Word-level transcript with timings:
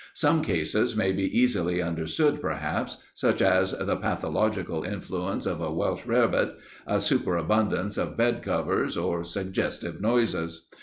Some 0.15 0.41
cases 0.41 0.95
may 0.97 1.11
be 1.11 1.25
easily 1.39 1.79
understood, 1.79 2.41
perhaps, 2.41 2.97
such 3.13 3.39
as 3.39 3.73
the 3.77 3.95
pathological 3.97 4.83
influence 4.83 5.45
of 5.45 5.61
a 5.61 5.71
Welsh 5.71 6.07
rarebit, 6.07 6.55
a 6.87 6.99
superabundance 6.99 7.99
of 7.99 8.17
bed 8.17 8.41
covers, 8.41 8.97
or 8.97 9.23
suggestive 9.23 10.01
noises. 10.01 10.65